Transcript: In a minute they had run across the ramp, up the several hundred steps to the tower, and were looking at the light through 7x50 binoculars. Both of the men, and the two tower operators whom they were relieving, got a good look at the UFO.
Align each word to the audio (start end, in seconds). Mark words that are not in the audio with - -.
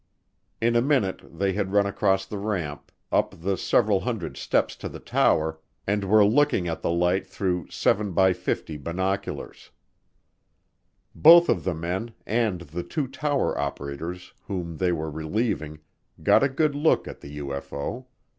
In 0.59 0.75
a 0.75 0.81
minute 0.81 1.21
they 1.37 1.53
had 1.53 1.71
run 1.73 1.85
across 1.85 2.25
the 2.25 2.39
ramp, 2.39 2.91
up 3.11 3.39
the 3.39 3.55
several 3.55 3.99
hundred 3.99 4.35
steps 4.35 4.75
to 4.77 4.89
the 4.89 4.99
tower, 4.99 5.59
and 5.85 6.03
were 6.05 6.25
looking 6.25 6.67
at 6.67 6.81
the 6.81 6.89
light 6.89 7.27
through 7.27 7.67
7x50 7.67 8.83
binoculars. 8.83 9.69
Both 11.13 11.49
of 11.49 11.63
the 11.63 11.75
men, 11.75 12.15
and 12.25 12.61
the 12.61 12.81
two 12.81 13.05
tower 13.07 13.55
operators 13.55 14.33
whom 14.47 14.77
they 14.77 14.91
were 14.91 15.11
relieving, 15.11 15.81
got 16.23 16.41
a 16.41 16.49
good 16.49 16.73
look 16.73 17.07
at 17.07 17.19
the 17.21 17.37
UFO. 17.37 18.07